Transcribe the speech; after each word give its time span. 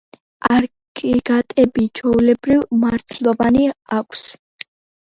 აგრეგატები 0.53 1.85
ჩვეულებრივ 2.01 2.67
მარცვლოვანი 2.87 3.71
აქვს. 4.01 4.27